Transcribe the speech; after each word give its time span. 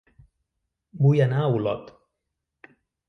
Vull 1.03 1.21
anar 1.27 1.43
a 1.43 1.51
Olot 1.59 1.93